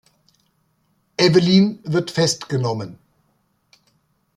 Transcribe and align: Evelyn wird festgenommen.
Evelyn 1.19 1.79
wird 1.83 2.09
festgenommen. 2.09 2.97